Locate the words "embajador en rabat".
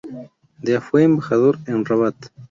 1.03-2.15